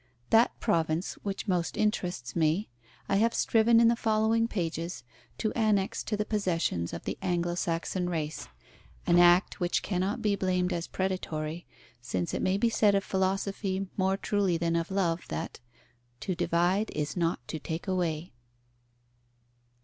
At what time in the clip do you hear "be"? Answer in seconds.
10.23-10.35, 12.57-12.67